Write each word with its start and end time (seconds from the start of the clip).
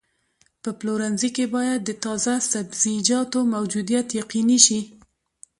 په 0.63 0.69
پلورنځي 0.79 1.29
کې 1.35 1.45
باید 1.55 1.79
د 1.85 1.89
تازه 2.03 2.33
سبزیجاتو 2.51 3.39
موجودیت 3.53 4.07
یقیني 4.19 4.59
شي. 4.65 4.79